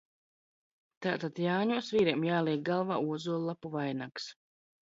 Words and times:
Tātad 1.05 1.41
Jāņos 1.43 1.91
vīriem 1.97 2.25
jāliek 2.29 2.65
galvā 2.73 2.99
ozollapu 3.19 3.75
vainags. 3.79 4.31